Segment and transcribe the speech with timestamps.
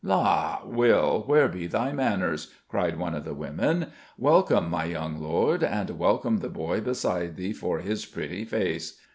[0.03, 3.91] "La, Will, where be thy manners?" cried one of the women.
[4.17, 8.97] "Welcome, my young Lord; and welcome the boy beside thee for his pretty face!